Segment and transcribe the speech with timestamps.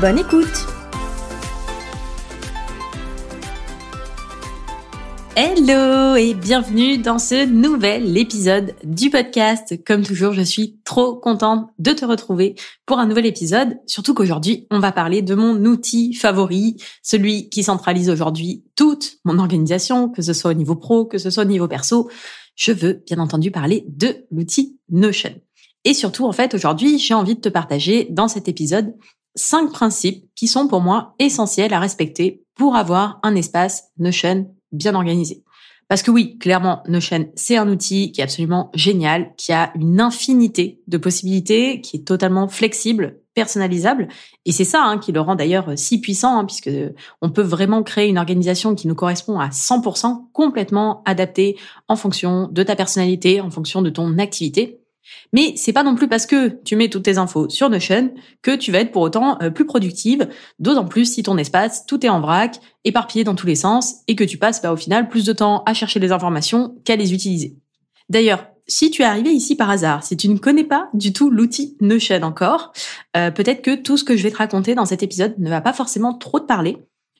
[0.00, 0.66] Bonne écoute
[5.34, 9.82] Hello et bienvenue dans ce nouvel épisode du podcast.
[9.86, 14.66] Comme toujours, je suis trop contente de te retrouver pour un nouvel épisode, surtout qu'aujourd'hui,
[14.70, 20.20] on va parler de mon outil favori, celui qui centralise aujourd'hui toute mon organisation, que
[20.20, 22.10] ce soit au niveau pro, que ce soit au niveau perso.
[22.54, 25.34] Je veux bien entendu parler de l'outil Notion.
[25.86, 28.92] Et surtout, en fait, aujourd'hui, j'ai envie de te partager dans cet épisode
[29.36, 34.94] cinq principes qui sont pour moi essentiels à respecter pour avoir un espace Notion bien
[34.94, 35.44] organisé.
[35.88, 40.00] Parce que oui, clairement, Notion, c'est un outil qui est absolument génial, qui a une
[40.00, 44.08] infinité de possibilités, qui est totalement flexible, personnalisable.
[44.46, 46.70] Et c'est ça hein, qui le rend d'ailleurs si puissant, hein, puisque
[47.22, 52.48] on peut vraiment créer une organisation qui nous correspond à 100%, complètement adaptée en fonction
[52.50, 54.80] de ta personnalité, en fonction de ton activité.
[55.32, 58.12] Mais c'est pas non plus parce que tu mets toutes tes infos sur Notion
[58.42, 62.04] que tu vas être pour autant euh, plus productive, d'autant plus si ton espace, tout
[62.04, 65.08] est en vrac, éparpillé dans tous les sens, et que tu passes bah, au final
[65.08, 67.56] plus de temps à chercher les informations qu'à les utiliser.
[68.08, 71.30] D'ailleurs, si tu es arrivé ici par hasard, si tu ne connais pas du tout
[71.30, 72.72] l'outil Notion encore,
[73.16, 75.60] euh, peut-être que tout ce que je vais te raconter dans cet épisode ne va
[75.60, 76.78] pas forcément trop te parler.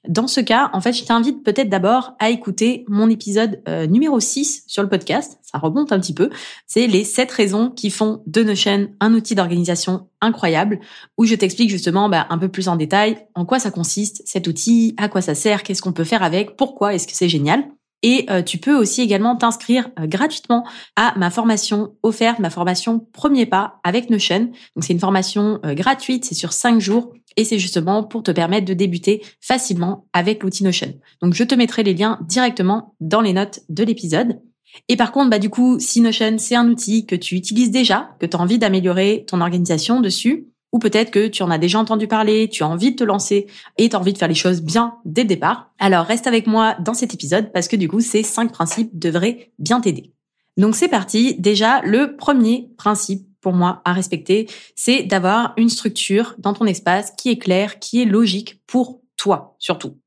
[0.09, 4.21] Dans ce cas, en fait, je t'invite peut-être d'abord à écouter mon épisode euh, numéro
[4.21, 5.39] 6 sur le podcast.
[5.43, 6.31] Ça remonte un petit peu.
[6.67, 10.79] C'est les 7 raisons qui font de Notion un outil d'organisation incroyable,
[11.19, 14.47] où je t'explique justement bah, un peu plus en détail en quoi ça consiste, cet
[14.47, 17.65] outil, à quoi ça sert, qu'est-ce qu'on peut faire avec, pourquoi est-ce que c'est génial.
[18.03, 20.65] Et euh, tu peux aussi également t'inscrire euh, gratuitement
[20.95, 24.51] à ma formation offerte, ma formation Premier Pas avec Notion.
[24.77, 28.67] Donc c'est une formation gratuite, c'est sur 5 jours et c'est justement pour te permettre
[28.67, 30.95] de débuter facilement avec l'outil Notion.
[31.23, 34.41] Donc je te mettrai les liens directement dans les notes de l'épisode.
[34.89, 38.11] Et par contre, bah du coup, si Notion c'est un outil que tu utilises déjà,
[38.21, 41.79] que tu as envie d'améliorer ton organisation dessus, ou peut-être que tu en as déjà
[41.79, 43.47] entendu parler, tu as envie de te lancer
[43.79, 46.47] et tu as envie de faire les choses bien dès le départ, alors reste avec
[46.47, 50.13] moi dans cet épisode parce que du coup, ces cinq principes devraient bien t'aider.
[50.57, 51.37] Donc c'est parti.
[51.39, 57.13] Déjà, le premier principe pour moi à respecter, c'est d'avoir une structure dans ton espace
[57.17, 59.99] qui est claire, qui est logique pour toi surtout.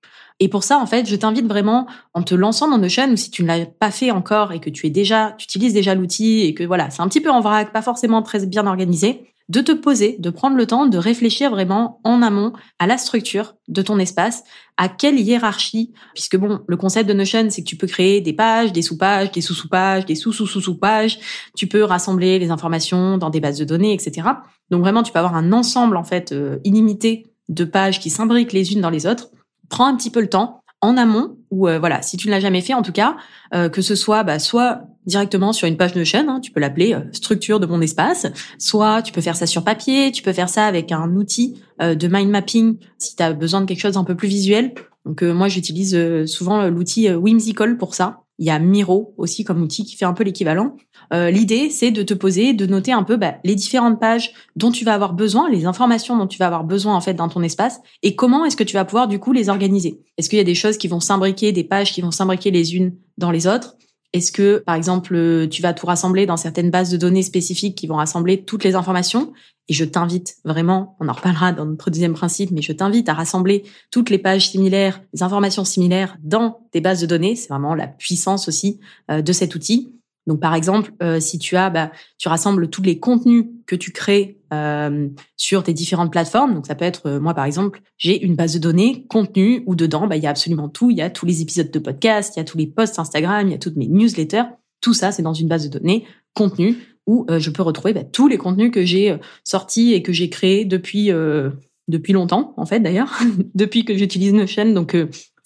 [0.42, 3.32] Et pour ça, en fait, je t'invite vraiment, en te lançant dans Notion, ou si
[3.32, 6.42] tu ne l'as pas fait encore et que tu es déjà, tu utilises déjà l'outil
[6.42, 9.62] et que voilà, c'est un petit peu en vrac, pas forcément très bien organisé, de
[9.62, 13.82] te poser, de prendre le temps de réfléchir vraiment en amont à la structure de
[13.82, 14.44] ton espace,
[14.78, 18.34] à quelle hiérarchie, puisque bon, le concept de Notion, c'est que tu peux créer des
[18.34, 21.20] pages, des sous-pages, des sous-sous-pages, des sous-sous-sous-sous-pages,
[21.58, 24.28] tu peux rassembler les informations dans des bases de données, etc.
[24.70, 28.54] Donc vraiment, tu peux avoir un ensemble, en fait, euh, illimité de pages qui s'imbriquent
[28.54, 29.30] les unes dans les autres.
[29.68, 32.40] Prends un petit peu le temps, en amont, ou euh, voilà, si tu ne l'as
[32.40, 33.18] jamais fait en tout cas,
[33.54, 36.62] euh, que ce soit bah, soit directement sur une page de chaîne, hein, tu peux
[36.62, 38.28] l'appeler euh, structure de mon espace,
[38.58, 42.08] soit tu peux faire ça sur papier, tu peux faire ça avec un outil de
[42.08, 44.74] mind mapping si tu as besoin de quelque chose un peu plus visuel.
[45.06, 48.24] Donc moi j'utilise souvent l'outil Whimsical pour ça.
[48.40, 50.78] Il y a Miro aussi comme outil qui fait un peu l'équivalent.
[51.14, 54.72] Euh, L'idée, c'est de te poser, de noter un peu bah, les différentes pages dont
[54.72, 57.44] tu vas avoir besoin, les informations dont tu vas avoir besoin en fait dans ton
[57.44, 60.00] espace, et comment est-ce que tu vas pouvoir du coup les organiser.
[60.18, 62.76] Est-ce qu'il y a des choses qui vont s'imbriquer, des pages qui vont s'imbriquer les
[62.76, 63.76] unes dans les autres?
[64.14, 67.88] Est-ce que par exemple tu vas tout rassembler dans certaines bases de données spécifiques qui
[67.88, 69.34] vont rassembler toutes les informations?
[69.68, 73.14] Et je t'invite vraiment, on en reparlera dans notre deuxième principe, mais je t'invite à
[73.14, 77.36] rassembler toutes les pages similaires, les informations similaires dans tes bases de données.
[77.36, 78.80] C'est vraiment la puissance aussi
[79.12, 79.94] euh, de cet outil.
[80.28, 83.92] Donc par exemple, euh, si tu as, bah, tu rassembles tous les contenus que tu
[83.92, 85.08] crées euh,
[85.38, 86.54] sur tes différentes plateformes.
[86.54, 90.08] Donc ça peut être, moi par exemple, j'ai une base de données contenu où dedans,
[90.08, 90.92] bah, il y a absolument tout.
[90.92, 93.48] Il y a tous les épisodes de podcast, il y a tous les posts Instagram,
[93.48, 94.44] il y a toutes mes newsletters.
[94.82, 96.78] Tout ça, c'est dans une base de données contenu
[97.10, 100.14] où euh, je peux retrouver bah, tous les contenus que j'ai euh, sortis et que
[100.14, 101.50] j'ai créés depuis euh,
[101.88, 103.18] depuis longtemps en fait d'ailleurs,
[103.56, 104.72] depuis que j'utilise Notion.
[104.74, 104.96] Donc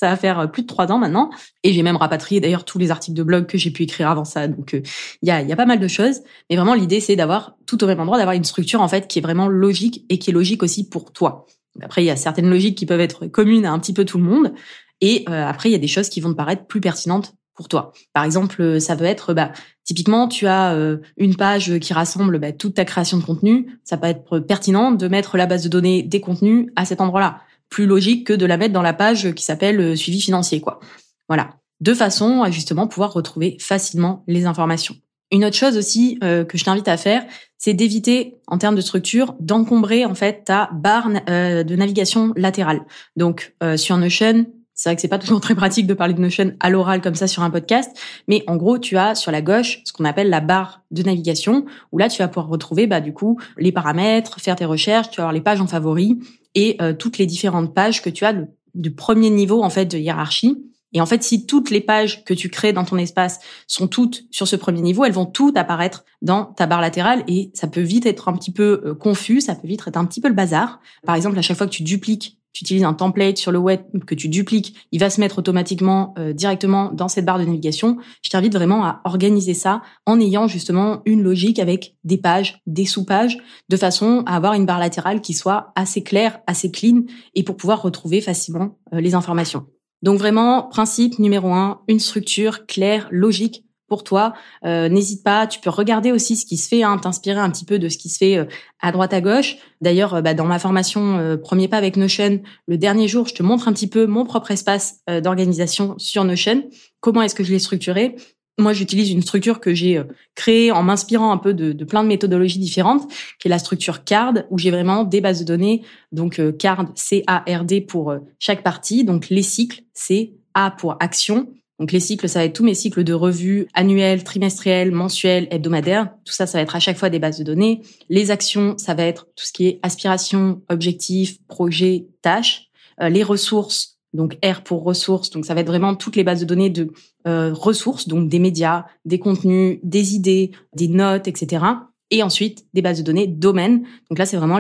[0.04, 1.30] ça va faire plus de trois ans maintenant.
[1.64, 4.26] Et j'ai même rapatrié d'ailleurs tous les articles de blog que j'ai pu écrire avant
[4.26, 4.50] ça.
[4.50, 6.20] Donc il y, a, y a pas mal de choses.
[6.50, 9.20] Mais vraiment l'idée c'est d'avoir tout au même endroit, d'avoir une structure en fait qui
[9.20, 11.46] est vraiment logique et qui est logique aussi pour toi.
[11.82, 14.18] Après il y a certaines logiques qui peuvent être communes à un petit peu tout
[14.18, 14.54] le monde.
[15.00, 17.94] Et après il y a des choses qui vont te paraître plus pertinentes pour toi.
[18.14, 19.52] Par exemple, ça peut être, bah,
[19.84, 20.76] typiquement, tu as
[21.18, 23.80] une page qui rassemble bah, toute ta création de contenu.
[23.84, 27.42] Ça peut être pertinent de mettre la base de données des contenus à cet endroit-là.
[27.74, 30.80] Plus logique que de la mettre dans la page qui s'appelle suivi financier, quoi.
[31.28, 31.56] Voilà.
[31.82, 34.96] De façon à justement pouvoir retrouver facilement les informations.
[35.32, 37.26] Une autre chose aussi que je t'invite à faire,
[37.58, 42.82] c'est d'éviter, en termes de structure, d'encombrer en fait ta barre de navigation latérale.
[43.16, 46.54] Donc sur Notion, c'est vrai que c'est pas toujours très pratique de parler de Notion
[46.60, 47.92] à l'oral comme ça sur un podcast,
[48.28, 51.66] mais en gros, tu as sur la gauche ce qu'on appelle la barre de navigation,
[51.92, 55.18] où là, tu vas pouvoir retrouver bah, du coup les paramètres, faire tes recherches, tu
[55.18, 56.16] vas avoir les pages en favoris
[56.56, 58.36] et euh, toutes les différentes pages que tu as
[58.74, 60.58] du premier niveau en fait de hiérarchie.
[60.96, 64.26] Et en fait, si toutes les pages que tu crées dans ton espace sont toutes
[64.30, 67.82] sur ce premier niveau, elles vont toutes apparaître dans ta barre latérale et ça peut
[67.82, 70.36] vite être un petit peu euh, confus, ça peut vite être un petit peu le
[70.36, 70.80] bazar.
[71.04, 73.82] Par exemple, à chaque fois que tu dupliques tu utilises un template sur le web
[74.06, 77.98] que tu dupliques, il va se mettre automatiquement euh, directement dans cette barre de navigation.
[78.24, 82.86] Je t'invite vraiment à organiser ça en ayant justement une logique avec des pages, des
[82.86, 83.38] sous-pages,
[83.70, 87.02] de façon à avoir une barre latérale qui soit assez claire, assez clean
[87.34, 89.66] et pour pouvoir retrouver facilement euh, les informations.
[90.04, 94.34] Donc vraiment, principe numéro un, une structure claire, logique pour toi.
[94.66, 97.66] Euh, n'hésite pas, tu peux regarder aussi ce qui se fait, hein, t'inspirer un petit
[97.66, 98.46] peu de ce qui se fait euh,
[98.82, 99.58] à droite à gauche.
[99.82, 103.44] D'ailleurs, euh, bah, dans ma formation Premier pas avec Notion, le dernier jour, je te
[103.44, 106.64] montre un petit peu mon propre espace d'organisation sur Notion.
[107.00, 108.16] Comment est-ce que je l'ai structuré?
[108.60, 110.02] Moi, j'utilise une structure que j'ai
[110.36, 114.04] créée en m'inspirant un peu de, de, plein de méthodologies différentes, qui est la structure
[114.04, 115.84] CARD, où j'ai vraiment des bases de données.
[116.12, 119.04] Donc, CARD, C-A-R-D pour chaque partie.
[119.04, 121.48] Donc, les cycles, c'est A pour action,
[121.84, 126.14] donc les cycles, ça va être tous mes cycles de revues annuels, trimestriels, mensuels, hebdomadaires.
[126.24, 127.82] Tout ça, ça va être à chaque fois des bases de données.
[128.08, 132.70] Les actions, ça va être tout ce qui est aspiration, objectif, projet, tâches.
[133.02, 136.40] Euh, les ressources, donc R pour ressources, donc ça va être vraiment toutes les bases
[136.40, 136.94] de données de
[137.28, 141.66] euh, ressources, donc des médias, des contenus, des idées, des notes, etc
[142.14, 143.88] et ensuite des bases de données domaines.
[144.10, 144.60] Donc là, c'est vraiment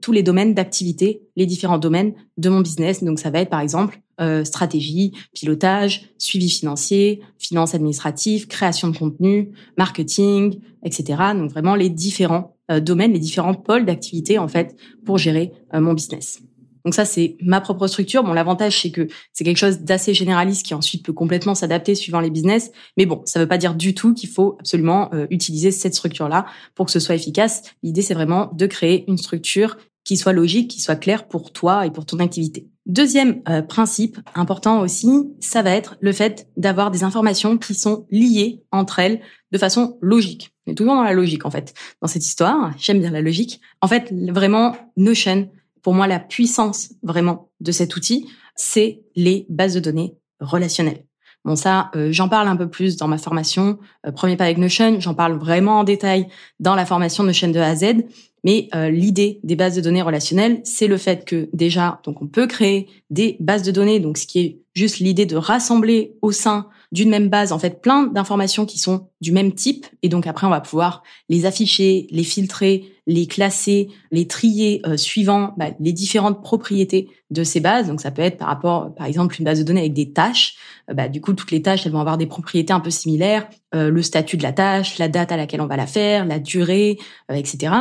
[0.00, 3.04] tous les domaines d'activité, les différents domaines de mon business.
[3.04, 8.96] Donc ça va être par exemple euh, stratégie, pilotage, suivi financier, finance administrative, création de
[8.96, 11.22] contenu, marketing, etc.
[11.34, 14.74] Donc vraiment les différents euh, domaines, les différents pôles d'activité en fait
[15.04, 16.40] pour gérer euh, mon business.
[16.84, 18.22] Donc ça, c'est ma propre structure.
[18.22, 22.20] Bon, l'avantage, c'est que c'est quelque chose d'assez généraliste qui ensuite peut complètement s'adapter suivant
[22.20, 22.72] les business.
[22.96, 25.94] Mais bon, ça ne veut pas dire du tout qu'il faut absolument euh, utiliser cette
[25.94, 26.44] structure-là
[26.74, 27.62] pour que ce soit efficace.
[27.82, 31.86] L'idée, c'est vraiment de créer une structure qui soit logique, qui soit claire pour toi
[31.86, 32.68] et pour ton activité.
[32.86, 35.08] Deuxième euh, principe important aussi,
[35.40, 39.22] ça va être le fait d'avoir des informations qui sont liées entre elles
[39.52, 40.52] de façon logique.
[40.66, 41.72] On est toujours dans la logique en fait
[42.02, 42.72] dans cette histoire.
[42.76, 43.62] J'aime bien la logique.
[43.80, 45.48] En fait, vraiment Notion,
[45.84, 48.26] pour moi, la puissance vraiment de cet outil,
[48.56, 51.04] c'est les bases de données relationnelles.
[51.44, 54.56] Bon, ça, euh, j'en parle un peu plus dans ma formation euh, Premier pas avec
[54.56, 54.98] Notion.
[54.98, 56.26] J'en parle vraiment en détail
[56.58, 58.06] dans la formation Notion de A à Z.
[58.44, 62.26] Mais euh, l'idée des bases de données relationnelles, c'est le fait que déjà, donc on
[62.26, 66.32] peut créer des bases de données, donc ce qui est juste l'idée de rassembler au
[66.32, 70.28] sein d'une même base en fait plein d'informations qui sont du même type et donc
[70.28, 75.70] après on va pouvoir les afficher, les filtrer, les classer, les trier euh, suivant bah,
[75.80, 77.88] les différentes propriétés de ces bases.
[77.88, 80.54] Donc ça peut être par rapport par exemple une base de données avec des tâches.
[80.88, 83.48] Euh, bah, du coup toutes les tâches elles vont avoir des propriétés un peu similaires,
[83.74, 86.38] euh, le statut de la tâche, la date à laquelle on va la faire, la
[86.38, 87.72] durée, etc.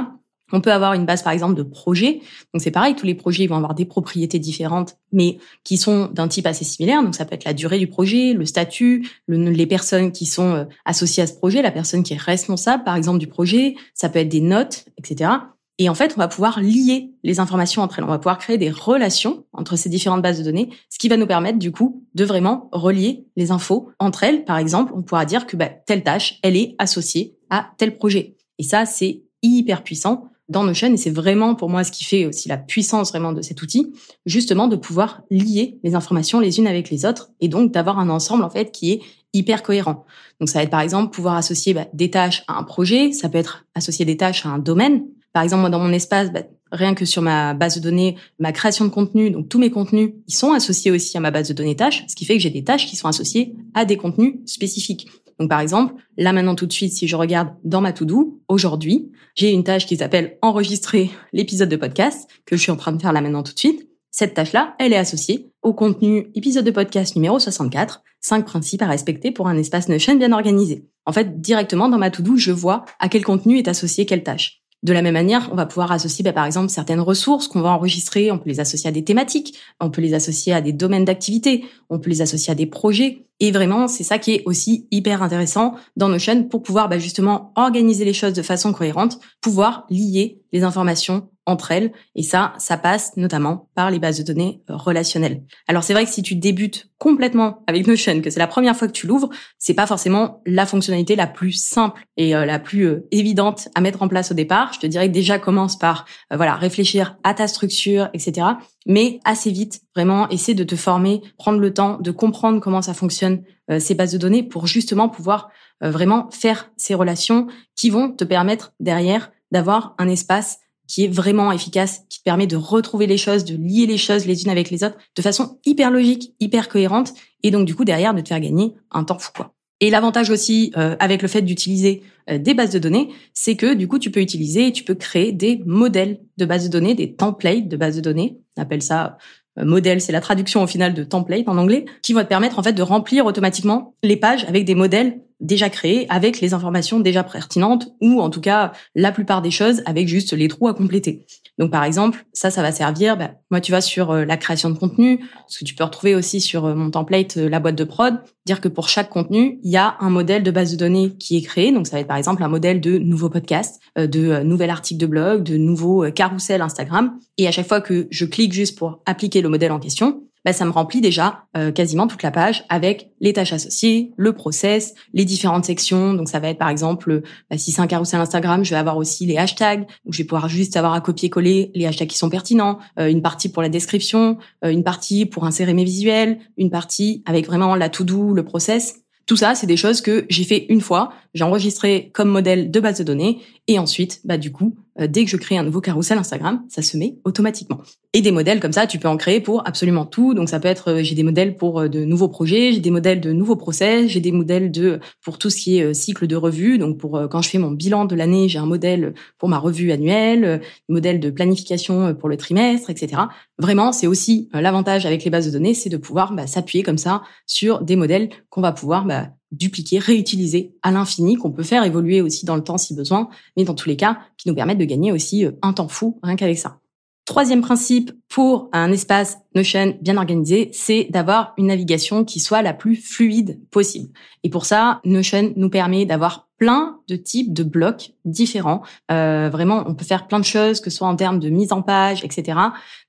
[0.54, 2.22] On peut avoir une base, par exemple, de projet.
[2.54, 6.28] Donc, c'est pareil, tous les projets vont avoir des propriétés différentes, mais qui sont d'un
[6.28, 7.04] type assez similaire.
[7.04, 10.66] Donc, ça peut être la durée du projet, le statut, les personnes qui sont euh,
[10.86, 13.76] associées à ce projet, la personne qui est responsable, par exemple, du projet.
[13.96, 15.32] Ça peut être des notes, etc.
[15.80, 18.06] Et en fait, on va pouvoir lier les informations entre elles.
[18.06, 21.18] On va pouvoir créer des relations entre ces différentes bases de données, ce qui va
[21.18, 24.46] nous permettre, du coup, de vraiment relier les infos entre elles.
[24.46, 28.36] Par exemple, on pourra dire que bah, telle tâche, elle est associée à tel projet.
[28.60, 32.26] Et ça, c'est hyper puissant dans Notion et c'est vraiment pour moi ce qui fait
[32.26, 33.92] aussi la puissance vraiment de cet outil,
[34.26, 38.10] justement de pouvoir lier les informations les unes avec les autres et donc d'avoir un
[38.10, 39.02] ensemble en fait qui est
[39.34, 40.06] hyper cohérent.
[40.40, 43.28] Donc ça va être par exemple pouvoir associer bah, des tâches à un projet, ça
[43.28, 45.04] peut être associer des tâches à un domaine.
[45.34, 48.52] Par exemple moi dans mon espace, bah, rien que sur ma base de données, ma
[48.52, 51.54] création de contenu, donc tous mes contenus, ils sont associés aussi à ma base de
[51.54, 54.36] données tâches, ce qui fait que j'ai des tâches qui sont associées à des contenus
[54.46, 55.08] spécifiques.
[55.40, 59.12] Donc par exemple, là maintenant tout de suite, si je regarde dans ma to-do, aujourd'hui,
[59.36, 63.02] j'ai une tâche qui s'appelle enregistrer l'épisode de podcast que je suis en train de
[63.02, 63.90] faire là maintenant tout de suite.
[64.12, 68.88] Cette tâche-là, elle est associée au contenu épisode de podcast numéro 64, 5 principes à
[68.88, 70.86] respecter pour un espace Notion bien organisé.
[71.06, 74.64] En fait, directement dans ma to-do, je vois à quel contenu est associée quelle tâche.
[74.84, 77.70] De la même manière, on va pouvoir associer bah, par exemple certaines ressources qu'on va
[77.70, 81.06] enregistrer, on peut les associer à des thématiques, on peut les associer à des domaines
[81.06, 83.26] d'activité, on peut les associer à des projets.
[83.40, 87.52] Et vraiment, c'est ça qui est aussi hyper intéressant dans Notion pour pouvoir bah, justement
[87.56, 91.92] organiser les choses de façon cohérente, pouvoir lier les informations entre elles.
[92.16, 95.44] Et ça, ça passe notamment par les bases de données euh, relationnelles.
[95.68, 98.88] Alors c'est vrai que si tu débutes complètement avec Notion, que c'est la première fois
[98.88, 102.86] que tu l'ouvres, c'est pas forcément la fonctionnalité la plus simple et euh, la plus
[102.86, 104.72] euh, évidente à mettre en place au départ.
[104.74, 108.48] Je te dirais que déjà commence par voilà réfléchir à ta structure, etc.
[108.86, 112.94] Mais assez vite, vraiment, essaie de te former, prendre le temps de comprendre comment ça
[112.94, 113.44] fonctionne
[113.80, 115.50] ces bases de données pour justement pouvoir
[115.82, 121.52] vraiment faire ces relations qui vont te permettre derrière d'avoir un espace qui est vraiment
[121.52, 124.70] efficace, qui te permet de retrouver les choses, de lier les choses les unes avec
[124.70, 128.28] les autres de façon hyper logique, hyper cohérente, et donc du coup derrière de te
[128.28, 129.54] faire gagner un temps fou quoi.
[129.84, 133.74] Et l'avantage aussi euh, avec le fait d'utiliser euh, des bases de données, c'est que
[133.74, 137.16] du coup tu peux utiliser, tu peux créer des modèles de bases de données, des
[137.16, 138.38] templates de bases de données.
[138.56, 139.18] On appelle ça
[139.60, 142.60] euh, modèle, c'est la traduction au final de template en anglais, qui va te permettre
[142.60, 147.00] en fait de remplir automatiquement les pages avec des modèles déjà créés avec les informations
[147.00, 150.74] déjà pertinentes ou en tout cas la plupart des choses avec juste les trous à
[150.74, 151.26] compléter.
[151.60, 153.16] Donc par exemple, ça, ça va servir.
[153.16, 156.16] Bah, moi, tu vas sur euh, la création de contenu, ce que tu peux retrouver
[156.16, 159.70] aussi sur euh, mon template, la boîte de prod, dire que pour chaque contenu, il
[159.70, 161.72] y a un modèle de base de données qui est créé.
[161.72, 165.06] Donc ça va être par exemple un modèle de nouveaux podcasts, de nouvel article de
[165.06, 167.20] blog, de nouveaux carousel Instagram.
[167.38, 170.54] Et à chaque fois que je clique juste pour appliquer le modèle en question, bah,
[170.54, 174.94] ça me remplit déjà euh, quasiment toute la page avec les tâches associées, le process,
[175.14, 176.14] les différentes sections.
[176.14, 178.98] Donc ça va être par exemple, bah, si c'est un carousel Instagram, je vais avoir
[178.98, 182.30] aussi les hashtags, où je vais pouvoir juste avoir à copier-coller les hashtags qui sont
[182.30, 186.70] pertinents, euh, une partie pour la description, euh, une partie pour insérer mes visuels, une
[186.70, 189.00] partie avec vraiment la to-do, le process.
[189.26, 192.80] Tout ça, c'est des choses que j'ai fait une fois, j'ai enregistré comme modèle de
[192.82, 196.18] base de données, et ensuite, bah du coup, dès que je crée un nouveau carrousel
[196.18, 197.82] Instagram, ça se met automatiquement.
[198.14, 200.34] Et des modèles comme ça, tu peux en créer pour absolument tout.
[200.36, 202.92] Donc ça peut être, euh, j'ai des modèles pour euh, de nouveaux projets, j'ai des
[202.92, 206.36] modèles de nouveaux process, j'ai des modèles de pour tout ce qui est cycle de
[206.36, 206.78] revue.
[206.78, 209.92] Donc pour quand je fais mon bilan de l'année, j'ai un modèle pour ma revue
[209.92, 213.24] annuelle, modèle de planification pour le trimestre, etc.
[213.58, 216.98] Vraiment, c'est aussi l'avantage avec les bases de données, c'est de pouvoir bah, s'appuyer comme
[216.98, 221.84] ça sur des modèles qu'on va pouvoir bah, dupliquer, réutiliser à l'infini, qu'on peut faire
[221.84, 224.78] évoluer aussi dans le temps si besoin, mais dans tous les cas, qui nous permettent
[224.78, 226.80] de gagner aussi euh, un temps fou rien qu'avec ça.
[227.26, 232.74] Troisième principe pour un espace Notion bien organisé, c'est d'avoir une navigation qui soit la
[232.74, 234.10] plus fluide possible.
[234.44, 238.84] Et pour ça, Notion nous permet d'avoir plein de types de blocs différents.
[239.12, 241.74] Euh, vraiment, on peut faire plein de choses, que ce soit en termes de mise
[241.74, 242.58] en page, etc.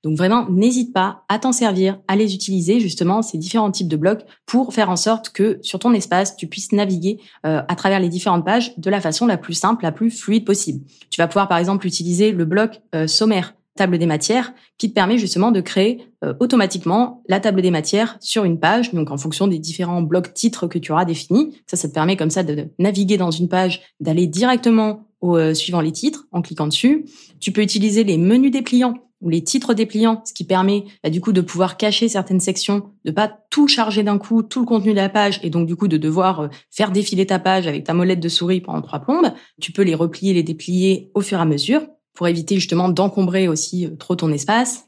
[0.03, 3.95] Donc vraiment, n'hésite pas à t'en servir, à les utiliser justement ces différents types de
[3.95, 8.01] blocs pour faire en sorte que sur ton espace, tu puisses naviguer euh, à travers
[8.01, 10.85] les différentes pages de la façon la plus simple, la plus fluide possible.
[11.09, 14.93] Tu vas pouvoir par exemple utiliser le bloc euh, sommaire table des matières qui te
[14.93, 19.17] permet justement de créer euh, automatiquement la table des matières sur une page, donc en
[19.17, 21.57] fonction des différents blocs titres que tu auras définis.
[21.67, 25.53] Ça, ça te permet comme ça de naviguer dans une page, d'aller directement au euh,
[25.53, 27.05] suivant les titres en cliquant dessus.
[27.39, 31.19] Tu peux utiliser les menus dépliants ou les titres dépliants, ce qui permet bah, du
[31.19, 34.91] coup de pouvoir cacher certaines sections, de pas tout charger d'un coup, tout le contenu
[34.91, 37.83] de la page, et donc du coup de devoir euh, faire défiler ta page avec
[37.83, 39.33] ta molette de souris pendant trois plombes.
[39.61, 41.81] Tu peux les replier, les déplier au fur et à mesure
[42.15, 44.85] pour éviter justement d'encombrer aussi euh, trop ton espace.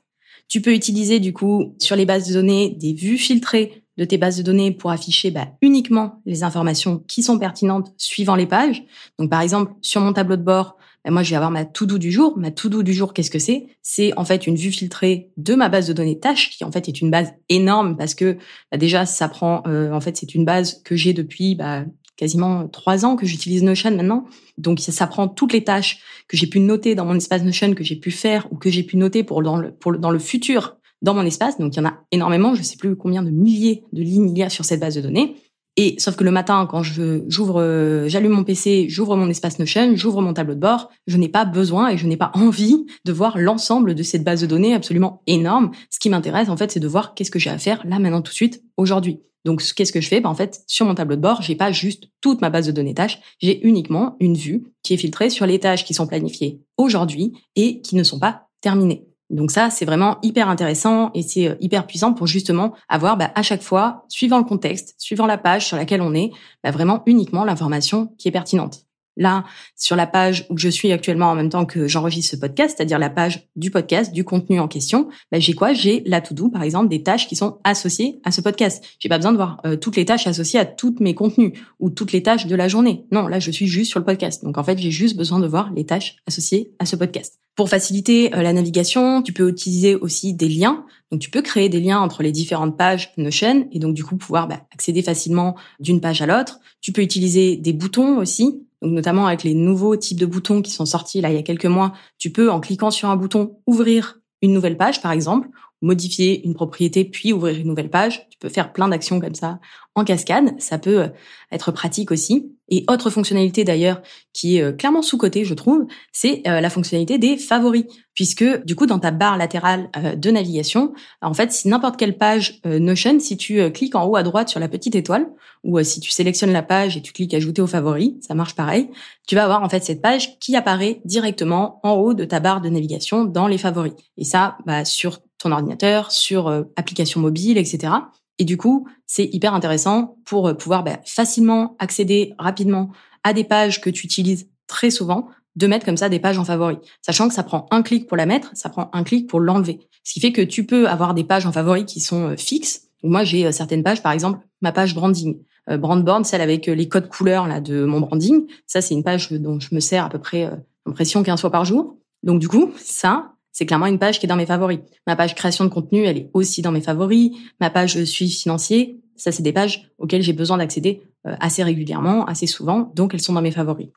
[0.48, 4.17] Tu peux utiliser du coup sur les bases de données des vues filtrées de tes
[4.17, 8.84] bases de données pour afficher bah, uniquement les informations qui sont pertinentes suivant les pages.
[9.19, 11.98] Donc par exemple sur mon tableau de bord, bah, moi je vais avoir ma to-do
[11.98, 12.38] du jour.
[12.38, 13.67] Ma to-do du jour, qu'est-ce que c'est?
[13.81, 16.88] C'est en fait une vue filtrée de ma base de données tâches qui en fait
[16.88, 18.38] est une base énorme parce que
[18.72, 21.84] bah, déjà ça prend euh, en fait c'est une base que j'ai depuis bah,
[22.17, 24.25] quasiment trois ans que j'utilise Notion maintenant.
[24.57, 27.83] Donc ça, prend toutes les tâches que j'ai pu noter dans mon espace Notion, que
[27.83, 30.75] j'ai pu faire ou que j'ai pu noter pour dans le, pour dans le futur
[31.01, 31.57] dans mon espace.
[31.57, 34.38] Donc il y en a énormément, je sais plus combien de milliers de lignes il
[34.38, 35.36] y a sur cette base de données.
[35.79, 39.59] Et sauf que le matin, quand je j'ouvre, euh, j'allume mon PC, j'ouvre mon espace
[39.59, 42.88] Notion, j'ouvre mon tableau de bord, je n'ai pas besoin et je n'ai pas envie
[43.05, 45.69] de voir l'ensemble de cette base de données absolument énorme.
[45.91, 48.24] Ce qui m'intéresse en fait, c'est de voir qu'est-ce que j'ai à faire là maintenant
[48.24, 49.19] tout de suite aujourd'hui.
[49.48, 50.20] Donc, qu'est-ce que je fais?
[50.20, 52.74] Ben, En fait, sur mon tableau de bord, j'ai pas juste toute ma base de
[52.74, 56.60] données tâches, j'ai uniquement une vue qui est filtrée sur les tâches qui sont planifiées
[56.75, 59.08] aujourd'hui et qui ne sont pas terminées.
[59.30, 63.32] Donc ça, c'est vraiment hyper intéressant et c'est euh, hyper puissant pour justement avoir bah,
[63.36, 67.04] à chaque fois, suivant le contexte, suivant la page sur laquelle on est, bah, vraiment
[67.06, 68.87] uniquement l'information qui est pertinente.
[69.17, 69.43] Là,
[69.75, 73.00] sur la page où je suis actuellement en même temps que j'enregistre ce podcast, c'est-à-dire
[73.00, 75.74] la page du podcast, du contenu en question, ben, j'ai quoi?
[75.74, 78.83] J'ai la to-do, par exemple, des tâches qui sont associées à ce podcast.
[79.00, 81.89] J'ai pas besoin de voir euh, toutes les tâches associées à tous mes contenus ou
[81.89, 83.05] toutes les tâches de la journée.
[83.12, 84.43] Non, là, je suis juste sur le podcast.
[84.43, 87.39] Donc, en fait, j'ai juste besoin de voir les tâches associées à ce podcast.
[87.57, 90.86] Pour faciliter euh, la navigation, tu peux utiliser aussi des liens.
[91.12, 94.15] Donc tu peux créer des liens entre les différentes pages Notion et donc du coup
[94.15, 96.59] pouvoir bah, accéder facilement d'une page à l'autre.
[96.81, 98.66] Tu peux utiliser des boutons aussi.
[98.81, 101.43] Donc notamment avec les nouveaux types de boutons qui sont sortis là il y a
[101.43, 105.50] quelques mois, tu peux en cliquant sur un bouton ouvrir une nouvelle page par exemple,
[105.81, 108.27] modifier une propriété puis ouvrir une nouvelle page.
[108.29, 109.60] Tu peux faire plein d'actions comme ça
[109.96, 110.60] en cascade.
[110.60, 111.07] Ça peut euh,
[111.51, 112.51] être pratique aussi.
[112.69, 114.01] Et autre fonctionnalité d'ailleurs
[114.34, 117.86] qui est euh, clairement sous-cotée, je trouve, c'est euh, la fonctionnalité des favoris.
[118.13, 122.60] Puisque du coup, dans ta barre latérale de navigation, en fait, si n'importe quelle page
[122.65, 125.27] Notion, si tu cliques en haut à droite sur la petite étoile,
[125.63, 128.89] ou si tu sélectionnes la page et tu cliques ajouter aux favoris, ça marche pareil,
[129.27, 132.62] tu vas avoir en fait cette page qui apparaît directement en haut de ta barre
[132.62, 133.93] de navigation dans les favoris.
[134.17, 137.94] Et ça, bah, sur ton ordinateur, sur application mobile, etc.
[138.39, 142.91] Et du coup, c'est hyper intéressant pour euh, pouvoir bah, facilement accéder rapidement
[143.24, 146.46] à des pages que tu utilises très souvent, de mettre comme ça des pages en
[146.46, 146.77] favoris.
[147.01, 149.79] Sachant que ça prend un clic pour la mettre, ça prend un clic pour l'enlever.
[150.03, 152.89] Ce qui fait que tu peux avoir des pages en favoris qui sont euh, fixes.
[153.03, 155.39] Moi, j'ai euh, certaines pages, par exemple, ma page branding.
[155.70, 158.48] Brandboard, celle avec les codes couleurs là de mon branding.
[158.67, 160.50] Ça, c'est une page dont je me sers à peu près
[160.86, 161.98] l'impression 15 fois par jour.
[162.24, 164.82] Donc du coup, ça, c'est clairement une page qui est dans mes favoris.
[165.08, 167.32] Ma page création de contenu, elle est aussi dans mes favoris.
[167.60, 172.24] Ma page suivi financier, ça c'est des pages auxquelles j'ai besoin d'accéder euh, assez régulièrement,
[172.26, 173.88] assez souvent, donc elles sont dans mes favoris.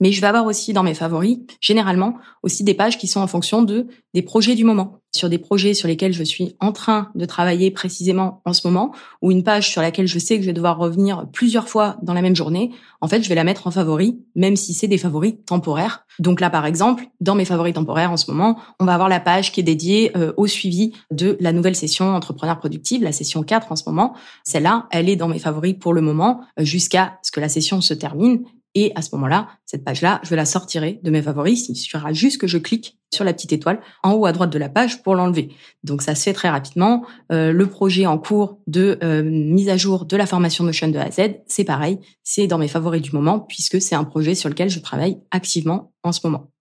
[0.00, 3.26] Mais je vais avoir aussi dans mes favoris, généralement, aussi des pages qui sont en
[3.26, 5.00] fonction de des projets du moment.
[5.14, 8.92] Sur des projets sur lesquels je suis en train de travailler précisément en ce moment,
[9.22, 12.14] ou une page sur laquelle je sais que je vais devoir revenir plusieurs fois dans
[12.14, 14.98] la même journée, en fait, je vais la mettre en favoris, même si c'est des
[14.98, 16.04] favoris temporaires.
[16.18, 19.20] Donc là, par exemple, dans mes favoris temporaires en ce moment, on va avoir la
[19.20, 23.42] page qui est dédiée euh, au suivi de la nouvelle session entrepreneur productive, la session
[23.42, 24.14] 4 en ce moment.
[24.44, 27.80] Celle-là, elle est dans mes favoris pour le moment, euh, jusqu'à ce que la session
[27.80, 28.44] se termine.
[28.80, 31.68] Et à ce moment-là, cette page-là, je la sortirai de mes favoris.
[31.68, 34.58] Il suffira juste que je clique sur la petite étoile en haut à droite de
[34.58, 35.48] la page pour l'enlever.
[35.82, 37.04] Donc ça se fait très rapidement.
[37.32, 40.96] Euh, le projet en cours de euh, mise à jour de la formation Notion de
[40.96, 41.98] A à Z, c'est pareil.
[42.22, 45.92] C'est dans mes favoris du moment puisque c'est un projet sur lequel je travaille activement
[46.04, 46.52] en ce moment.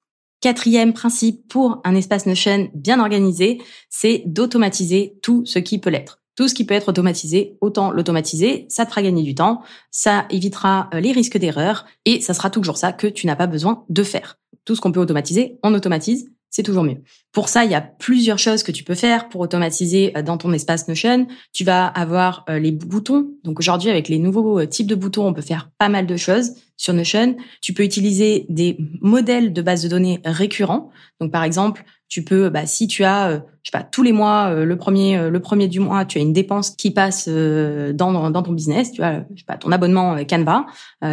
[0.41, 3.61] Quatrième principe pour un espace Notion bien organisé,
[3.91, 6.23] c'est d'automatiser tout ce qui peut l'être.
[6.37, 10.27] Tout ce qui peut être automatisé, autant l'automatiser, ça te fera gagner du temps, ça
[10.29, 13.83] évitera euh, les risques d'erreur et ça sera toujours ça que tu n'as pas besoin
[13.89, 14.37] de faire.
[14.63, 17.01] Tout ce qu'on peut automatiser, on automatise, c'est toujours mieux.
[17.37, 20.39] Pour ça, il y a plusieurs choses que tu peux faire pour automatiser euh, dans
[20.39, 21.27] ton espace Notion.
[21.53, 23.27] Tu vas avoir euh, les boutons.
[23.43, 26.53] Donc aujourd'hui, avec les nouveaux types de boutons, on peut faire pas mal de choses
[26.77, 27.37] sur Notion.
[27.61, 30.89] Tu peux utiliser des modèles de base de données récurrents.
[31.21, 34.13] Donc par exemple, tu peux, bah, si tu as, euh, je sais pas, tous les
[34.13, 37.27] mois, euh, le premier, euh, le premier du mois, tu as une dépense qui passe
[37.27, 40.65] dans, dans ton business, tu as, pas, ton abonnement Canva,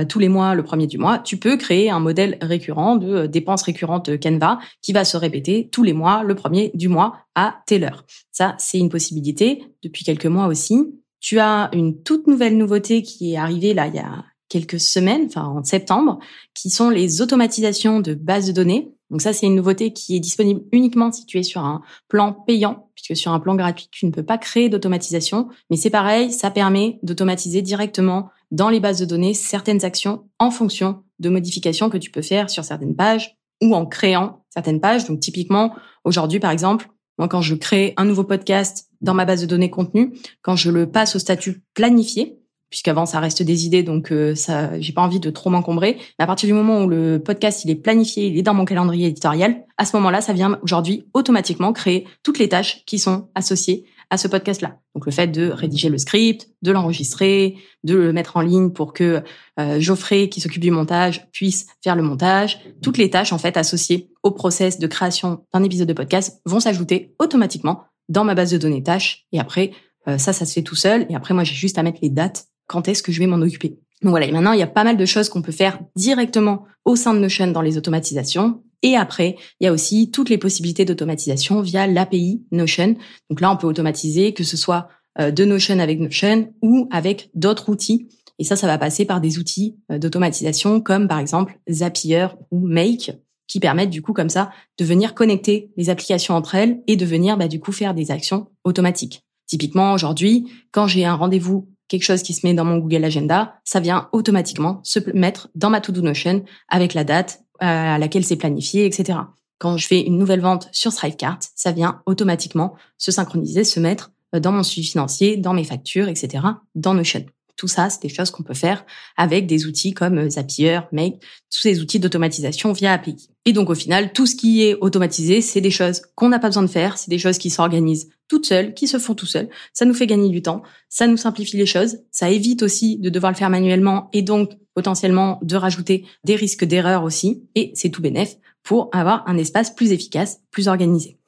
[0.09, 3.63] tous les mois, le premier du mois, tu peux créer un modèle récurrent de dépenses
[3.63, 7.85] récurrentes Canva qui va se répéter tous les mois, le premier du mois à telle
[7.85, 8.05] heure.
[8.31, 10.95] Ça, c'est une possibilité depuis quelques mois aussi.
[11.21, 15.25] Tu as une toute nouvelle nouveauté qui est arrivée là il y a quelques semaines,
[15.27, 16.19] enfin en septembre,
[16.55, 18.93] qui sont les automatisations de bases de données.
[19.11, 22.33] Donc ça, c'est une nouveauté qui est disponible uniquement si tu es sur un plan
[22.33, 25.49] payant, puisque sur un plan gratuit, tu ne peux pas créer d'automatisation.
[25.71, 30.51] Mais c'est pareil, ça permet d'automatiser directement dans les bases de données certaines actions en
[30.51, 35.07] fonction de modifications que tu peux faire sur certaines pages ou en créant certaines pages.
[35.07, 36.89] Donc typiquement, aujourd'hui, par exemple,
[37.19, 40.13] moi, quand je crée un nouveau podcast dans ma base de données contenu,
[40.43, 42.41] quand je le passe au statut planifié,
[42.71, 45.99] puisqu'avant ça reste des idées, donc euh, ça, j'ai pas envie de trop m'encombrer.
[46.19, 49.09] À partir du moment où le podcast il est planifié, il est dans mon calendrier
[49.09, 53.85] éditorial, à ce moment-là, ça vient aujourd'hui automatiquement créer toutes les tâches qui sont associées
[54.11, 54.79] à ce podcast-là.
[54.95, 58.93] Donc le fait de rédiger le script, de l'enregistrer, de le mettre en ligne pour
[58.93, 59.23] que
[59.59, 62.61] euh, Geoffrey, qui s'occupe du montage, puisse faire le montage.
[62.83, 66.61] Toutes les tâches en fait associées au process de création d'un épisode de podcast vont
[66.61, 69.27] s'ajouter automatiquement dans ma base de données tâches.
[69.33, 69.73] Et après,
[70.09, 71.07] euh, ça, ça se fait tout seul.
[71.09, 73.41] Et après, moi, j'ai juste à mettre les dates quand est-ce que je vais m'en
[73.41, 73.79] occuper?
[74.03, 76.67] Donc voilà, et maintenant, il y a pas mal de choses qu'on peut faire directement
[76.85, 78.63] au sein de Notion dans les automatisations.
[78.85, 82.97] Et après, il y a aussi toutes les possibilités d'automatisation via l'API Notion.
[83.31, 87.31] Donc là, on peut automatiser que ce soit euh, de Notion avec Notion ou avec
[87.35, 88.09] d'autres outils.
[88.39, 92.61] Et ça, ça va passer par des outils euh, d'automatisation comme par exemple Zapier ou
[92.61, 93.13] Make
[93.47, 97.07] qui permettent du coup comme ça de venir connecter les applications entre elles et de
[97.07, 99.23] venir bah, du coup faire des actions automatiques.
[99.47, 103.55] Typiquement aujourd'hui, quand j'ai un rendez-vous quelque chose qui se met dans mon Google Agenda,
[103.65, 108.37] ça vient automatiquement se mettre dans ma To-Do Notion avec la date à laquelle c'est
[108.37, 109.19] planifié, etc.
[109.59, 114.11] Quand je fais une nouvelle vente sur Thrivecart, ça vient automatiquement se synchroniser, se mettre
[114.33, 117.25] dans mon suivi financier, dans mes factures, etc., dans Notion.
[117.57, 118.85] Tout ça, c'est des choses qu'on peut faire
[119.17, 123.29] avec des outils comme euh, Zapier, Make, tous ces outils d'automatisation via API.
[123.45, 126.49] Et donc au final, tout ce qui est automatisé, c'est des choses qu'on n'a pas
[126.49, 129.49] besoin de faire, c'est des choses qui s'organisent toutes seules, qui se font tout seules.
[129.73, 133.11] Ça nous fait gagner du temps, ça nous simplifie les choses, ça évite aussi de
[133.11, 137.45] devoir le faire manuellement et donc potentiellement de rajouter des risques d'erreur aussi.
[137.55, 141.19] Et c'est tout bénef pour avoir un espace plus efficace, plus organisé.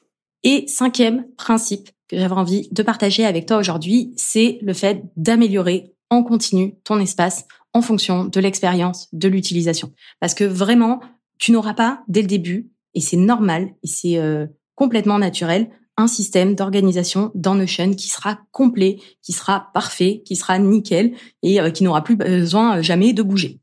[0.43, 5.93] Et cinquième principe que j'avais envie de partager avec toi aujourd'hui, c'est le fait d'améliorer
[6.11, 9.93] en continu ton espace en fonction de l'expérience de l'utilisation.
[10.21, 11.01] Parce que vraiment,
[11.39, 16.07] tu n'auras pas dès le début, et c'est normal, et c'est euh, complètement naturel, un
[16.07, 21.71] système d'organisation dans Notion qui sera complet, qui sera parfait, qui sera nickel et euh,
[21.71, 23.61] qui n'aura plus besoin euh, jamais de bouger.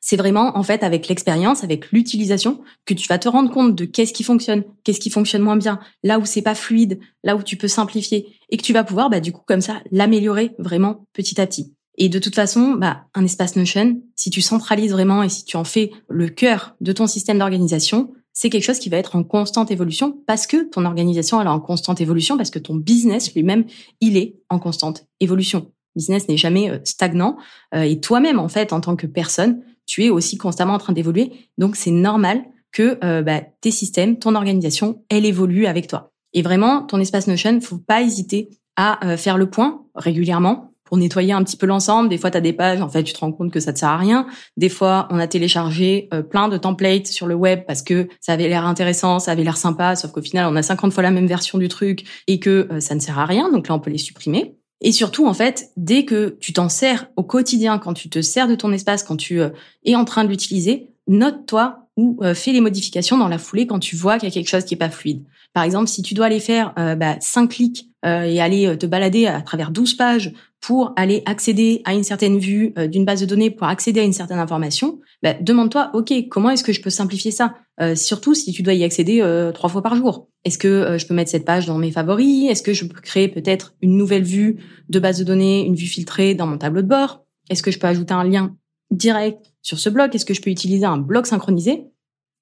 [0.00, 3.86] C'est vraiment en fait avec l'expérience, avec l'utilisation, que tu vas te rendre compte de
[3.86, 7.42] qu'est-ce qui fonctionne, qu'est-ce qui fonctionne moins bien, là où c'est pas fluide, là où
[7.42, 11.06] tu peux simplifier, et que tu vas pouvoir bah, du coup comme ça l'améliorer vraiment
[11.14, 11.73] petit à petit.
[11.96, 15.56] Et de toute façon, bah, un espace Notion, si tu centralises vraiment et si tu
[15.56, 19.22] en fais le cœur de ton système d'organisation, c'est quelque chose qui va être en
[19.22, 23.32] constante évolution parce que ton organisation elle est en constante évolution, parce que ton business
[23.32, 23.64] lui-même,
[24.00, 25.70] il est en constante évolution.
[25.94, 27.36] Business n'est jamais euh, stagnant
[27.74, 30.92] euh, et toi-même, en fait, en tant que personne, tu es aussi constamment en train
[30.92, 31.30] d'évoluer.
[31.58, 36.10] Donc, c'est normal que euh, bah, tes systèmes, ton organisation, elle évolue avec toi.
[36.32, 41.32] Et vraiment, ton espace Notion, faut pas hésiter à faire le point régulièrement pour nettoyer
[41.32, 42.08] un petit peu l'ensemble.
[42.08, 43.78] Des fois, tu as des pages, en fait, tu te rends compte que ça te
[43.78, 44.26] sert à rien.
[44.56, 48.34] Des fois, on a téléchargé euh, plein de templates sur le web parce que ça
[48.34, 51.10] avait l'air intéressant, ça avait l'air sympa, sauf qu'au final, on a 50 fois la
[51.10, 53.50] même version du truc et que euh, ça ne sert à rien.
[53.50, 54.56] Donc là, on peut les supprimer.
[54.80, 58.46] Et surtout, en fait, dès que tu t'en sers au quotidien, quand tu te sers
[58.46, 59.50] de ton espace, quand tu euh,
[59.84, 63.94] es en train de l'utiliser, note-toi ou fais les modifications dans la foulée quand tu
[63.94, 65.22] vois qu'il y a quelque chose qui est pas fluide.
[65.52, 69.40] Par exemple, si tu dois aller faire bah, 5 clics et aller te balader à
[69.40, 70.32] travers 12 pages
[70.64, 74.02] pour aller accéder à une certaine vue euh, d'une base de données, pour accéder à
[74.02, 77.54] une certaine information, bah, demande-toi, OK, comment est-ce que je peux simplifier ça?
[77.82, 80.28] Euh, Surtout si tu dois y accéder euh, trois fois par jour.
[80.44, 82.50] Est-ce que je peux mettre cette page dans mes favoris?
[82.50, 84.56] Est-ce que je peux créer peut-être une nouvelle vue
[84.88, 87.26] de base de données, une vue filtrée dans mon tableau de bord?
[87.50, 88.56] Est-ce que je peux ajouter un lien
[88.90, 90.14] direct sur ce bloc?
[90.14, 91.84] Est-ce que je peux utiliser un bloc synchronisé?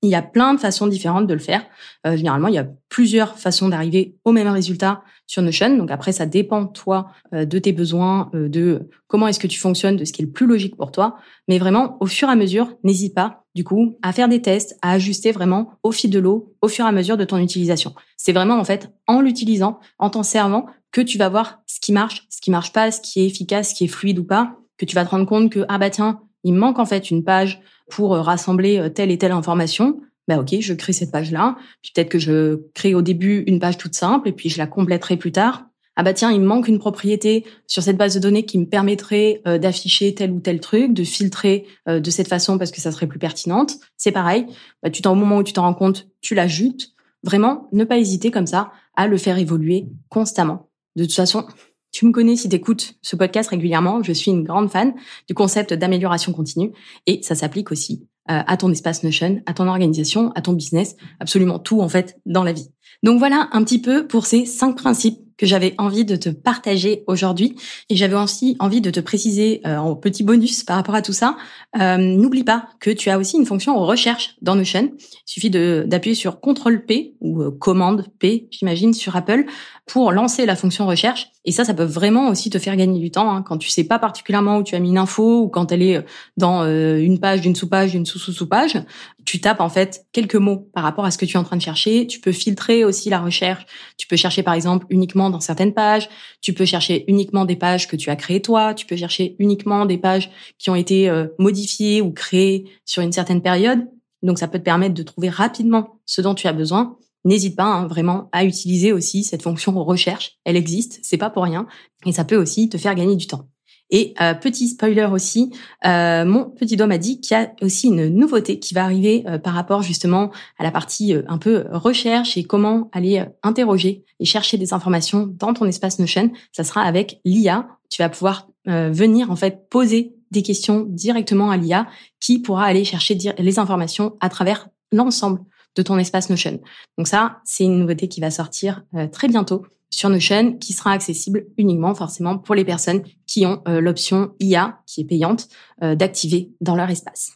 [0.02, 1.64] Il y a plein de façons différentes de le faire.
[2.06, 5.76] Euh, généralement, il y a plusieurs façons d'arriver au même résultat sur Notion.
[5.76, 9.60] Donc après, ça dépend toi euh, de tes besoins, euh, de comment est-ce que tu
[9.60, 11.16] fonctionnes, de ce qui est le plus logique pour toi.
[11.46, 14.76] Mais vraiment, au fur et à mesure, n'hésite pas du coup à faire des tests,
[14.82, 17.94] à ajuster vraiment au fil de l'eau, au fur et à mesure de ton utilisation.
[18.16, 21.92] C'est vraiment en fait en l'utilisant, en t'en servant, que tu vas voir ce qui
[21.92, 24.56] marche, ce qui marche pas, ce qui est efficace, ce qui est fluide ou pas,
[24.78, 27.24] que tu vas te rendre compte que ah bah tiens, il manque en fait une
[27.24, 31.56] page pour euh, rassembler euh, telle et telle information, ben ok, je crée cette page-là.
[31.82, 34.66] Puis peut-être que je crée au début une page toute simple et puis je la
[34.66, 35.66] compléterai plus tard.
[35.94, 38.64] Ah bah tiens, il me manque une propriété sur cette base de données qui me
[38.64, 42.92] permettrait euh, d'afficher tel ou tel truc, de filtrer de cette façon parce que ça
[42.92, 43.74] serait plus pertinente.
[43.98, 44.46] C'est pareil.
[44.82, 46.92] Bah, tu t'en au moment où tu t'en rends compte, tu l'ajoutes.
[47.24, 50.70] Vraiment, ne pas hésiter comme ça à le faire évoluer constamment.
[50.96, 51.46] De toute façon,
[51.92, 54.94] tu me connais si tu écoutes ce podcast régulièrement, je suis une grande fan
[55.28, 56.72] du concept d'amélioration continue
[57.06, 60.96] et ça s'applique aussi euh, à ton espace Notion, à ton organisation, à ton business,
[61.20, 62.68] absolument tout en fait dans la vie.
[63.02, 67.02] Donc voilà un petit peu pour ces cinq principes que j'avais envie de te partager
[67.08, 67.56] aujourd'hui.
[67.88, 71.12] Et j'avais aussi envie de te préciser euh, en petit bonus par rapport à tout
[71.12, 71.36] ça.
[71.80, 74.92] Euh, N'oublie pas que tu as aussi une fonction recherche dans Notion.
[74.92, 79.46] Il suffit d'appuyer sur CTRL P ou euh, commande P, j'imagine, sur Apple
[79.84, 81.32] pour lancer la fonction recherche.
[81.44, 83.82] Et ça, ça peut vraiment aussi te faire gagner du temps hein, quand tu sais
[83.82, 86.02] pas particulièrement où tu as mis une info ou quand elle est euh,
[86.36, 88.80] dans une page, d'une sous-page, d'une sous-sous-sous-page.
[89.24, 91.56] Tu tapes en fait quelques mots par rapport à ce que tu es en train
[91.56, 92.06] de chercher.
[92.06, 93.66] Tu peux filtrer aussi la recherche.
[93.96, 96.08] Tu peux chercher par exemple uniquement dans certaines pages.
[96.40, 98.74] Tu peux chercher uniquement des pages que tu as créées toi.
[98.74, 103.12] Tu peux chercher uniquement des pages qui ont été euh, modifiées ou créées sur une
[103.12, 103.88] certaine période.
[104.22, 106.96] Donc ça peut te permettre de trouver rapidement ce dont tu as besoin.
[107.24, 110.38] N'hésite pas hein, vraiment à utiliser aussi cette fonction recherche.
[110.44, 111.66] Elle existe, c'est pas pour rien,
[112.04, 113.48] et ça peut aussi te faire gagner du temps.
[113.92, 115.52] Et euh, petit spoiler aussi,
[115.84, 119.22] euh, mon petit doigt m'a dit qu'il y a aussi une nouveauté qui va arriver
[119.28, 124.24] euh, par rapport justement à la partie un peu recherche et comment aller interroger et
[124.24, 126.32] chercher des informations dans ton espace Notion.
[126.52, 127.68] Ça sera avec l'IA.
[127.90, 131.88] Tu vas pouvoir venir en fait poser des questions directement à l'IA
[132.20, 135.40] qui pourra aller chercher les informations à travers l'ensemble
[135.76, 136.60] de ton espace Notion.
[136.98, 141.46] Donc ça, c'est une nouveauté qui va sortir très bientôt sur Notion qui sera accessible
[141.56, 145.48] uniquement forcément pour les personnes qui ont l'option IA qui est payante
[145.80, 147.32] d'activer dans leur espace.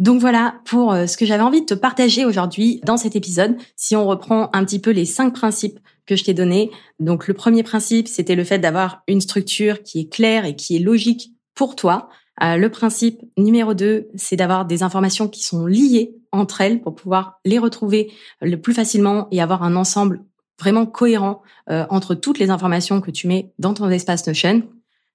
[0.00, 3.56] Donc voilà pour euh, ce que j'avais envie de te partager aujourd'hui dans cet épisode.
[3.76, 6.70] Si on reprend un petit peu les cinq principes que je t'ai donnés.
[6.98, 10.74] Donc le premier principe, c'était le fait d'avoir une structure qui est claire et qui
[10.74, 12.08] est logique pour toi.
[12.42, 16.94] Euh, le principe numéro deux, c'est d'avoir des informations qui sont liées entre elles pour
[16.94, 20.24] pouvoir les retrouver le plus facilement et avoir un ensemble
[20.58, 24.62] vraiment cohérent euh, entre toutes les informations que tu mets dans ton espace Notion.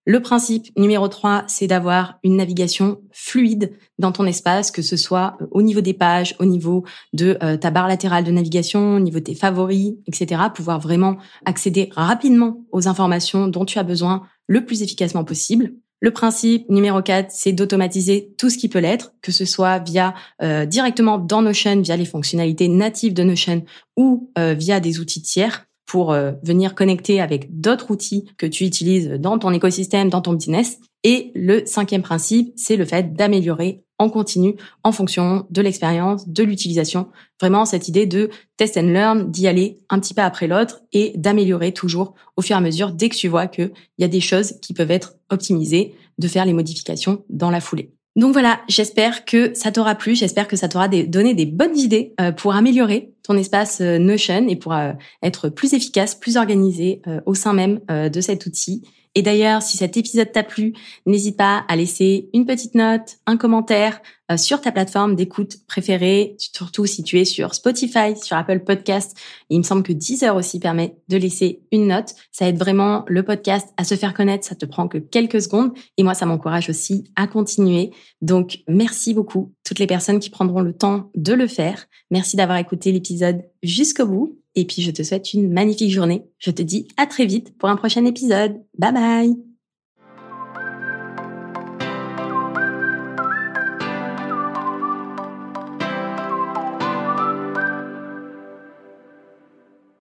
[0.07, 5.35] Le principe numéro 3, c'est d'avoir une navigation fluide dans ton espace, que ce soit
[5.41, 9.17] euh, au niveau des pages, au niveau de ta barre latérale de navigation, au niveau
[9.17, 10.43] de tes favoris, etc.
[10.53, 15.73] Pouvoir vraiment accéder rapidement aux informations dont tu as besoin le plus efficacement possible.
[16.01, 20.13] Le principe numéro 4, c'est d'automatiser tout ce qui peut l'être, que ce soit via
[20.41, 23.63] euh, directement dans Notion, via les fonctionnalités natives de Notion
[23.97, 29.09] ou via des outils tiers pour euh, venir connecter avec d'autres outils que tu utilises
[29.19, 30.79] dans ton écosystème, dans ton business.
[31.03, 36.43] Et le cinquième principe, c'est le fait d'améliorer en continu en fonction de l'expérience, de
[36.43, 37.07] l'utilisation.
[37.39, 41.13] Vraiment cette idée de test and learn, d'y aller un petit pas après l'autre et
[41.15, 44.21] d'améliorer toujours au fur et à mesure dès que tu vois qu'il y a des
[44.21, 47.91] choses qui peuvent être optimisées, de faire les modifications dans la foulée.
[48.15, 52.13] Donc voilà, j'espère que ça t'aura plu, j'espère que ça t'aura donné des bonnes idées
[52.21, 57.01] euh, pour améliorer ton espace euh, Notion et pour euh, être plus efficace, plus organisé
[57.25, 58.83] au sein même de cet outil
[59.15, 60.73] et d'ailleurs, si cet épisode t'a plu,
[61.05, 66.35] n'hésite pas à laisser une petite note, un commentaire euh, sur ta plateforme d'écoute préférée,
[66.37, 69.17] surtout si tu es sur Spotify, sur Apple Podcast.
[69.49, 72.13] il me semble que Deezer aussi permet de laisser une note.
[72.33, 74.45] Ça aide vraiment le podcast à se faire connaître.
[74.45, 75.71] Ça te prend que quelques secondes.
[75.95, 77.91] Et moi, ça m'encourage aussi à continuer.
[78.21, 81.85] Donc, merci beaucoup toutes les personnes qui prendront le temps de le faire.
[82.11, 84.39] Merci d'avoir écouté l'épisode jusqu'au bout.
[84.55, 86.25] Et puis, je te souhaite une magnifique journée.
[86.39, 88.61] Je te dis à très vite pour un prochain épisode.
[88.77, 89.54] Bye bye